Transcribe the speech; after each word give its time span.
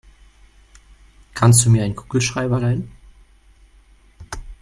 Kannst 1.35 1.63
du 1.63 1.69
mir 1.69 1.83
einen 1.83 1.95
Kugelschreiber 1.95 2.59
leihen? 2.59 2.89